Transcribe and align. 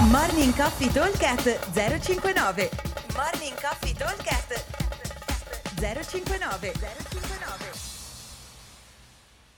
Morning 0.00 0.54
Coffee 0.54 0.92
Talkcast 0.92 1.72
059 1.72 2.70
Morning 3.16 3.60
Coffee 3.60 3.92
Talkcast 3.94 4.64
059 5.74 6.72
059 6.72 7.70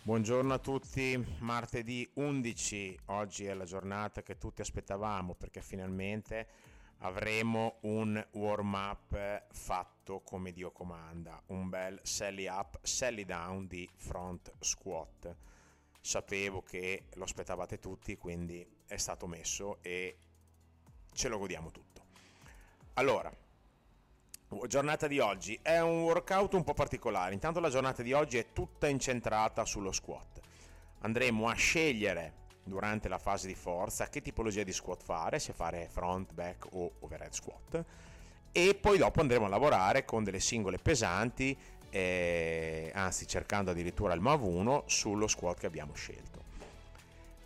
Buongiorno 0.01 0.55
a 0.55 0.59
tutti, 0.59 1.23
martedì 1.41 2.11
11, 2.15 3.01
oggi 3.07 3.45
è 3.45 3.53
la 3.53 3.67
giornata 3.67 4.23
che 4.23 4.39
tutti 4.39 4.63
aspettavamo 4.63 5.35
perché 5.35 5.61
finalmente 5.61 6.49
avremo 7.01 7.77
un 7.83 8.27
warm 8.33 8.73
up 8.73 9.45
fatto 9.53 10.21
come 10.21 10.53
Dio 10.53 10.71
comanda, 10.71 11.39
un 11.49 11.69
bel 11.69 12.01
sally 12.03 12.49
up, 12.49 12.79
sally 12.81 13.27
down 13.27 13.67
di 13.67 13.87
front 13.95 14.51
squat. 14.59 15.37
Sapevo 16.01 16.63
che 16.63 17.09
lo 17.17 17.25
aspettavate 17.25 17.79
tutti, 17.79 18.17
quindi 18.17 18.67
è 18.87 18.97
stato 18.97 19.27
messo 19.27 19.83
e 19.83 20.17
ce 21.13 21.29
lo 21.29 21.39
godiamo 21.39 21.71
tutto. 21.71 22.03
Allora, 22.95 23.33
giornata 24.67 25.07
di 25.07 25.19
oggi 25.19 25.59
è 25.63 25.79
un 25.81 26.03
workout 26.03 26.55
un 26.55 26.65
po' 26.65 26.75
particolare. 26.75 27.35
Intanto 27.35 27.61
la 27.61 27.71
giornata 27.71 28.03
di 28.03 28.13
oggi 28.13 28.39
è 28.39 28.53
tutta 28.53 28.89
incentrata 28.89 29.65
sullo 29.65 29.93
squat. 29.93 30.41
Andremo 31.01 31.49
a 31.49 31.55
scegliere 31.55 32.35
durante 32.65 33.09
la 33.09 33.19
fase 33.19 33.47
di 33.47 33.55
forza 33.55 34.09
che 34.09 34.21
tipologia 34.21 34.63
di 34.63 34.73
squat 34.73 35.03
fare, 35.03 35.39
se 35.39 35.53
fare 35.53 35.89
front, 35.91 36.33
back 36.33 36.67
o 36.73 36.93
overhead 37.01 37.33
squat. 37.33 37.85
E 38.53 38.75
poi 38.75 38.99
dopo 38.99 39.21
andremo 39.21 39.47
a 39.47 39.49
lavorare 39.49 40.05
con 40.05 40.25
delle 40.25 40.41
singole 40.41 40.79
pesanti, 40.79 41.57
eh, 41.91 42.91
anzi 42.95 43.27
cercando 43.27 43.71
addirittura 43.71 44.15
il 44.15 44.21
MAV 44.21 44.45
1 44.45 44.85
sullo 44.87 45.27
squat 45.27 45.61
che 45.61 45.67
abbiamo 45.67 45.95
scelto. 45.95 46.39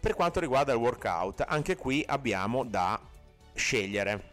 Per 0.00 0.14
quanto 0.14 0.40
riguarda 0.40 0.72
il 0.72 0.78
workout, 0.78 1.44
anche 1.46 1.76
qui 1.76 2.04
abbiamo 2.06 2.64
da 2.64 3.00
scegliere. 3.54 4.32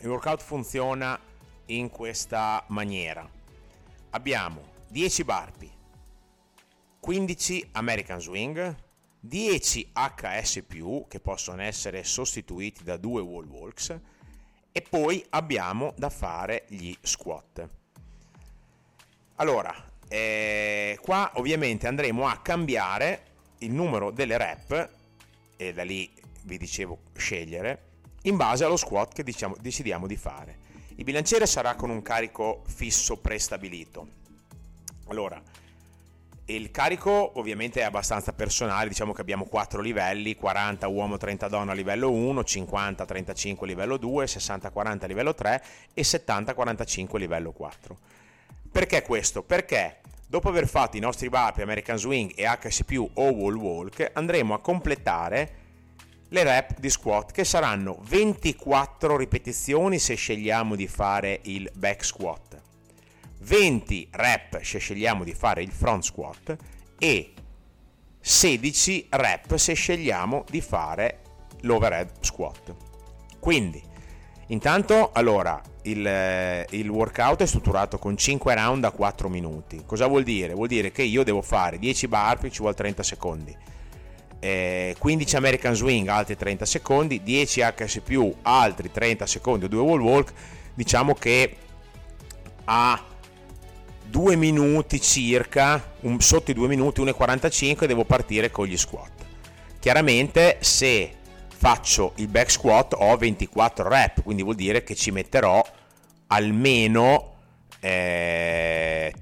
Il 0.00 0.08
workout 0.08 0.42
funziona 0.42 1.18
in 1.66 1.88
questa 1.90 2.64
maniera. 2.68 3.28
Abbiamo 4.10 4.76
10 4.88 5.24
barpi, 5.24 5.70
15 7.00 7.68
American 7.72 8.20
Swing, 8.20 8.76
10 9.20 9.90
HS 9.92 10.64
che 11.08 11.20
possono 11.20 11.62
essere 11.62 12.04
sostituiti 12.04 12.84
da 12.84 12.96
2 12.96 13.20
wall 13.20 13.46
walks 13.46 14.00
e 14.70 14.82
poi 14.82 15.24
abbiamo 15.30 15.92
da 15.96 16.08
fare 16.08 16.64
gli 16.68 16.94
squat. 17.00 17.68
Allora, 19.36 19.74
eh, 20.08 20.98
qua 21.02 21.32
ovviamente 21.34 21.86
andremo 21.86 22.26
a 22.26 22.38
cambiare 22.38 23.24
il 23.58 23.72
numero 23.72 24.10
delle 24.10 24.38
rep 24.38 24.90
e 25.56 25.72
da 25.72 25.82
lì 25.82 26.10
vi 26.44 26.56
dicevo 26.56 26.98
scegliere 27.16 27.87
in 28.22 28.36
base 28.36 28.64
allo 28.64 28.76
squat 28.76 29.12
che 29.12 29.22
diciamo, 29.22 29.56
decidiamo 29.60 30.06
di 30.06 30.16
fare. 30.16 30.66
Il 30.96 31.04
bilanciere 31.04 31.46
sarà 31.46 31.74
con 31.74 31.90
un 31.90 32.02
carico 32.02 32.62
fisso 32.66 33.18
prestabilito. 33.18 34.06
Allora, 35.08 35.40
il 36.46 36.70
carico 36.70 37.38
ovviamente 37.38 37.80
è 37.80 37.84
abbastanza 37.84 38.32
personale, 38.32 38.88
diciamo 38.88 39.12
che 39.12 39.20
abbiamo 39.20 39.44
4 39.44 39.80
livelli, 39.82 40.34
40 40.34 40.88
uomo, 40.88 41.18
30 41.18 41.48
donna 41.48 41.72
a 41.72 41.74
livello 41.74 42.10
1, 42.10 42.42
50 42.42 43.04
35 43.04 43.66
a 43.66 43.68
livello 43.68 43.96
2, 43.98 44.26
60 44.26 44.70
40 44.70 45.04
a 45.04 45.08
livello 45.08 45.34
3 45.34 45.64
e 45.92 46.02
70 46.02 46.54
45 46.54 47.18
a 47.18 47.20
livello 47.20 47.52
4. 47.52 47.98
Perché 48.72 49.02
questo? 49.02 49.42
Perché 49.42 50.00
dopo 50.26 50.48
aver 50.48 50.66
fatto 50.66 50.96
i 50.96 51.00
nostri 51.00 51.28
barpi 51.28 51.62
American 51.62 51.98
Swing 51.98 52.32
e 52.34 52.44
HSP 52.44 53.10
o 53.14 53.30
Wall 53.30 53.56
Walk 53.56 54.10
andremo 54.14 54.54
a 54.54 54.60
completare 54.60 55.66
le 56.30 56.42
rep 56.42 56.78
di 56.78 56.90
squat 56.90 57.32
che 57.32 57.44
saranno 57.44 57.98
24 58.02 59.16
ripetizioni 59.16 59.98
se 59.98 60.14
scegliamo 60.14 60.76
di 60.76 60.86
fare 60.86 61.40
il 61.44 61.70
back 61.74 62.04
squat, 62.04 62.60
20 63.40 64.08
rep 64.10 64.60
se 64.60 64.78
scegliamo 64.78 65.24
di 65.24 65.32
fare 65.32 65.62
il 65.62 65.70
front 65.70 66.02
squat 66.02 66.56
e 66.98 67.32
16 68.20 69.06
rep 69.10 69.54
se 69.54 69.72
scegliamo 69.72 70.44
di 70.50 70.60
fare 70.60 71.20
l'overhead 71.62 72.10
squat. 72.20 72.74
Quindi, 73.38 73.82
intanto, 74.48 75.12
allora, 75.12 75.60
il, 75.82 76.66
il, 76.70 76.88
workout 76.88 77.40
è 77.40 77.46
strutturato 77.46 77.98
con 77.98 78.16
5 78.16 78.54
round 78.54 78.84
a 78.84 78.90
4 78.90 79.28
minuti. 79.30 79.82
Cosa 79.86 80.06
vuol 80.06 80.24
dire? 80.24 80.52
Vuol 80.52 80.68
dire 80.68 80.92
che 80.92 81.02
io 81.02 81.22
devo 81.22 81.40
fare 81.40 81.78
10 81.78 82.08
burpee, 82.08 82.50
ci 82.50 82.58
vuole 82.58 82.74
30 82.74 83.02
secondi 83.02 83.56
eh, 84.40 84.94
15 84.98 85.36
American 85.36 85.74
Swing 85.74 86.08
altri 86.08 86.36
30 86.36 86.64
secondi 86.64 87.22
10 87.22 87.60
HS 87.60 88.00
altri 88.42 88.90
30 88.90 89.26
secondi 89.26 89.64
o 89.64 89.68
2 89.68 89.80
wall 89.80 90.00
walk 90.00 90.32
diciamo 90.74 91.14
che 91.14 91.56
a 92.64 93.02
2 94.08 94.36
minuti 94.36 95.00
circa 95.00 95.92
un, 96.00 96.20
sotto 96.20 96.50
i 96.50 96.54
2 96.54 96.68
minuti 96.68 97.02
1,45 97.02 97.84
devo 97.84 98.04
partire 98.04 98.50
con 98.50 98.66
gli 98.66 98.76
squat. 98.76 99.10
Chiaramente 99.78 100.58
se 100.60 101.12
faccio 101.48 102.12
il 102.16 102.28
back 102.28 102.50
squat 102.50 102.94
ho 102.96 103.16
24 103.16 103.88
rep 103.88 104.22
quindi 104.22 104.42
vuol 104.42 104.54
dire 104.54 104.84
che 104.84 104.94
ci 104.94 105.10
metterò 105.10 105.62
almeno 106.28 107.34
eh, 107.80 109.12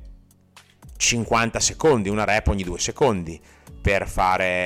50 0.97 1.61
secondi 1.61 2.11
una 2.11 2.25
rep 2.25 2.49
ogni 2.49 2.63
2 2.63 2.79
secondi 2.79 3.41
per, 3.87 4.11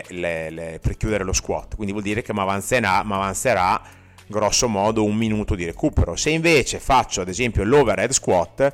le, 0.09 0.49
le, 0.49 0.79
per 0.81 0.97
chiudere 0.97 1.25
lo 1.25 1.35
squat, 1.35 1.75
quindi 1.75 1.93
vuol 1.93 2.03
dire 2.03 2.23
che 2.23 2.33
mi 2.33 2.41
avanzerà 2.41 3.83
grosso 4.27 4.67
modo 4.67 5.05
un 5.05 5.15
minuto 5.15 5.55
di 5.55 5.67
recupero. 5.67 6.17
Se 6.17 6.31
invece 6.31 6.79
faccio 6.79 7.21
ad 7.21 7.29
esempio 7.29 7.63
l'overhead 7.63 8.13
squat, 8.13 8.73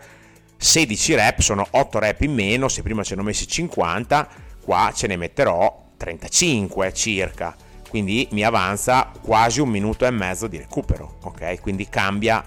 16 0.56 1.14
rep 1.16 1.40
sono 1.40 1.66
8 1.68 1.98
rep 1.98 2.20
in 2.20 2.32
meno, 2.32 2.68
se 2.68 2.82
prima 2.82 3.02
ce 3.02 3.16
ne 3.16 3.22
ho 3.22 3.24
messi 3.24 3.48
50, 3.48 4.28
qua 4.60 4.92
ce 4.94 5.08
ne 5.08 5.16
metterò 5.16 5.84
35 5.96 6.92
circa, 6.92 7.56
quindi 7.88 8.28
mi 8.30 8.44
avanza 8.44 9.10
quasi 9.20 9.60
un 9.60 9.68
minuto 9.68 10.06
e 10.06 10.10
mezzo 10.12 10.46
di 10.46 10.58
recupero, 10.58 11.18
ok? 11.24 11.60
Quindi 11.60 11.88
cambia 11.88 12.44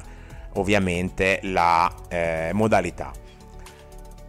ovviamente 0.53 1.41
la 1.43 1.93
eh, 2.07 2.51
modalità 2.53 3.11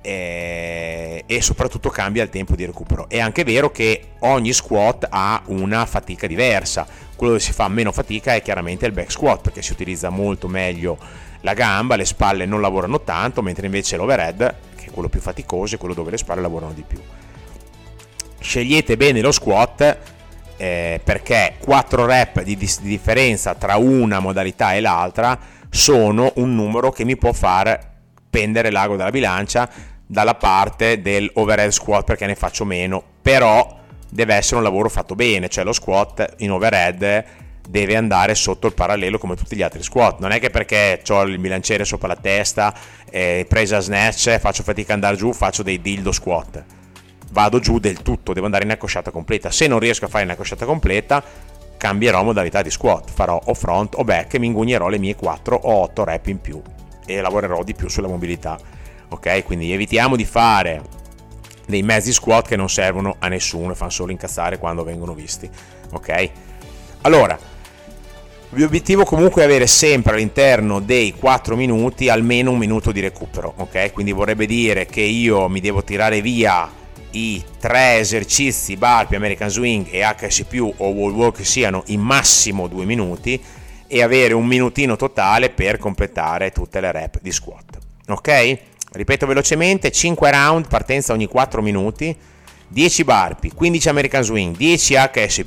e, 0.02 1.24
e 1.26 1.42
soprattutto 1.42 1.90
cambia 1.90 2.22
il 2.22 2.30
tempo 2.30 2.54
di 2.56 2.64
recupero. 2.64 3.08
È 3.08 3.18
anche 3.18 3.44
vero 3.44 3.70
che 3.70 4.12
ogni 4.20 4.52
squat 4.52 5.06
ha 5.10 5.42
una 5.46 5.86
fatica 5.86 6.26
diversa. 6.26 6.86
Quello 7.16 7.34
dove 7.34 7.44
si 7.44 7.52
fa 7.52 7.68
meno 7.68 7.92
fatica 7.92 8.34
è 8.34 8.42
chiaramente 8.42 8.86
il 8.86 8.92
back 8.92 9.10
squat 9.10 9.42
perché 9.42 9.62
si 9.62 9.72
utilizza 9.72 10.08
molto 10.08 10.48
meglio 10.48 10.98
la 11.42 11.54
gamba, 11.54 11.96
le 11.96 12.04
spalle 12.04 12.44
non 12.46 12.60
lavorano 12.60 13.02
tanto, 13.02 13.42
mentre 13.42 13.66
invece 13.66 13.96
l'overhead, 13.96 14.54
che 14.76 14.86
è 14.86 14.90
quello 14.90 15.08
più 15.08 15.20
faticoso, 15.20 15.74
è 15.74 15.78
quello 15.78 15.94
dove 15.94 16.10
le 16.10 16.18
spalle 16.18 16.40
lavorano 16.40 16.72
di 16.72 16.84
più. 16.86 17.00
Scegliete 18.38 18.96
bene 18.96 19.20
lo 19.20 19.32
squat 19.32 19.98
eh, 20.56 21.00
perché 21.02 21.54
4 21.58 22.06
rep 22.06 22.42
di, 22.42 22.56
di 22.56 22.68
differenza 22.80 23.54
tra 23.54 23.76
una 23.76 24.20
modalità 24.20 24.74
e 24.74 24.80
l'altra 24.80 25.38
sono 25.70 26.32
un 26.36 26.54
numero 26.54 26.90
che 26.90 27.04
mi 27.04 27.16
può 27.16 27.32
far 27.32 27.89
pendere 28.30 28.70
l'ago 28.70 28.96
dalla 28.96 29.10
bilancia 29.10 29.68
dalla 30.10 30.34
parte 30.34 31.00
del 31.00 31.30
overhead 31.34 31.70
squat 31.70 32.04
perché 32.04 32.26
ne 32.26 32.34
faccio 32.34 32.64
meno, 32.64 33.00
però 33.22 33.78
deve 34.08 34.34
essere 34.34 34.56
un 34.56 34.64
lavoro 34.64 34.88
fatto 34.88 35.14
bene, 35.14 35.48
cioè 35.48 35.62
lo 35.62 35.72
squat 35.72 36.34
in 36.38 36.50
overhead 36.50 37.24
deve 37.68 37.94
andare 37.94 38.34
sotto 38.34 38.66
il 38.66 38.74
parallelo 38.74 39.18
come 39.18 39.36
tutti 39.36 39.54
gli 39.54 39.62
altri 39.62 39.84
squat, 39.84 40.18
non 40.18 40.32
è 40.32 40.40
che 40.40 40.50
perché 40.50 41.00
ho 41.10 41.22
il 41.22 41.38
bilanciere 41.38 41.84
sopra 41.84 42.08
la 42.08 42.16
testa, 42.16 42.74
eh, 43.08 43.46
presa 43.48 43.78
snatch, 43.78 44.36
faccio 44.38 44.64
fatica 44.64 44.94
ad 44.94 44.98
andare 45.02 45.16
giù, 45.16 45.32
faccio 45.32 45.62
dei 45.62 45.80
dildo 45.80 46.10
squat, 46.10 46.64
vado 47.30 47.60
giù 47.60 47.78
del 47.78 48.02
tutto, 48.02 48.32
devo 48.32 48.46
andare 48.46 48.64
in 48.64 48.72
accosciata 48.72 49.12
completa, 49.12 49.52
se 49.52 49.68
non 49.68 49.78
riesco 49.78 50.06
a 50.06 50.08
fare 50.08 50.24
in 50.24 50.30
accosciata 50.30 50.64
completa 50.64 51.22
cambierò 51.76 52.24
modalità 52.24 52.62
di 52.62 52.70
squat, 52.70 53.08
farò 53.08 53.40
o 53.42 53.54
front 53.54 53.94
o 53.94 54.02
back 54.02 54.34
e 54.34 54.38
mi 54.40 54.46
ingugnerò 54.46 54.88
le 54.88 54.98
mie 54.98 55.14
4 55.14 55.54
o 55.54 55.82
8 55.82 56.04
rep 56.04 56.26
in 56.26 56.40
più 56.40 56.60
e 57.16 57.20
lavorerò 57.20 57.62
di 57.62 57.74
più 57.74 57.88
sulla 57.88 58.08
mobilità. 58.08 58.58
Ok? 59.08 59.44
Quindi 59.44 59.72
evitiamo 59.72 60.16
di 60.16 60.24
fare 60.24 60.82
dei 61.66 61.82
mezzi 61.82 62.12
squat 62.12 62.48
che 62.48 62.56
non 62.56 62.68
servono 62.68 63.16
a 63.18 63.28
nessuno 63.28 63.72
e 63.72 63.74
fanno 63.74 63.90
solo 63.90 64.12
incazzare 64.12 64.58
quando 64.58 64.84
vengono 64.84 65.14
visti. 65.14 65.48
Ok? 65.92 66.30
Allora, 67.02 67.38
l'obiettivo 68.50 69.04
comunque 69.04 69.42
è 69.42 69.44
avere 69.46 69.66
sempre 69.66 70.14
all'interno 70.14 70.80
dei 70.80 71.14
4 71.14 71.56
minuti 71.56 72.08
almeno 72.08 72.50
un 72.50 72.58
minuto 72.58 72.92
di 72.92 73.00
recupero, 73.00 73.54
ok? 73.56 73.92
Quindi 73.92 74.12
vorrebbe 74.12 74.46
dire 74.46 74.86
che 74.86 75.00
io 75.00 75.48
mi 75.48 75.60
devo 75.60 75.82
tirare 75.82 76.20
via 76.20 76.70
i 77.12 77.42
tre 77.58 77.98
esercizi 77.98 78.76
burpee, 78.76 79.16
American 79.16 79.48
Swing 79.48 79.86
e 79.90 80.02
HS 80.02 80.44
o 80.76 80.88
wall 80.88 81.12
walk 81.12 81.44
siano 81.44 81.82
in 81.86 82.00
massimo 82.00 82.68
2 82.68 82.84
minuti 82.84 83.42
e 83.90 84.02
avere 84.02 84.34
un 84.34 84.46
minutino 84.46 84.94
totale 84.94 85.50
per 85.50 85.78
completare 85.78 86.52
tutte 86.52 86.80
le 86.80 86.92
rep 86.92 87.18
di 87.20 87.32
squat. 87.32 87.78
Ok? 88.08 88.58
Ripeto 88.92 89.26
velocemente, 89.26 89.90
5 89.90 90.30
round, 90.30 90.68
partenza 90.68 91.12
ogni 91.12 91.26
4 91.26 91.60
minuti, 91.60 92.16
10 92.68 93.04
burpee, 93.04 93.52
15 93.52 93.88
American 93.88 94.22
Swing, 94.22 94.56
10 94.56 94.94
HS+, 94.94 95.44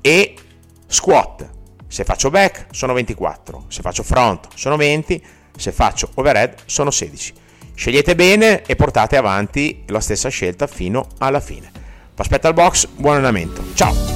e 0.00 0.34
squat. 0.86 1.50
Se 1.88 2.04
faccio 2.04 2.30
back 2.30 2.66
sono 2.70 2.92
24, 2.92 3.64
se 3.68 3.82
faccio 3.82 4.02
front 4.04 4.48
sono 4.54 4.76
20, 4.76 5.22
se 5.56 5.72
faccio 5.72 6.10
overhead 6.14 6.54
sono 6.66 6.90
16. 6.90 7.34
Scegliete 7.74 8.14
bene 8.14 8.62
e 8.62 8.76
portate 8.76 9.16
avanti 9.16 9.82
la 9.86 10.00
stessa 10.00 10.28
scelta 10.28 10.66
fino 10.66 11.08
alla 11.18 11.40
fine. 11.40 11.70
Vi 11.72 12.22
aspetto 12.22 12.46
al 12.46 12.54
box, 12.54 12.86
buon 12.86 13.14
allenamento. 13.14 13.62
Ciao! 13.74 14.15